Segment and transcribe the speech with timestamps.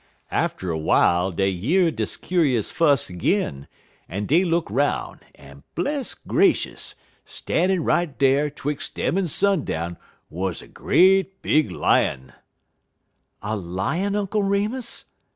[0.31, 3.67] "Atter w'ile dey year de kuse fuss 'g'in,
[4.09, 6.95] en dey look 'roun', en bless gracious!
[7.23, 12.33] stan'in' right dar, 'twix' dem en sundown, wuz a great big Lion!"
[13.43, 15.05] "A Lion, Uncle Remus?"